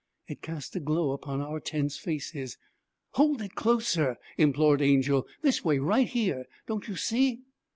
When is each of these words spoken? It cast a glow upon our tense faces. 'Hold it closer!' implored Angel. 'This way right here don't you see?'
It 0.27 0.41
cast 0.41 0.75
a 0.75 0.79
glow 0.79 1.11
upon 1.11 1.41
our 1.41 1.59
tense 1.59 1.95
faces. 1.95 2.57
'Hold 3.11 3.39
it 3.39 3.53
closer!' 3.53 4.17
implored 4.35 4.81
Angel. 4.81 5.27
'This 5.43 5.63
way 5.63 5.77
right 5.77 6.07
here 6.07 6.47
don't 6.65 6.87
you 6.87 6.95
see?' 6.95 7.43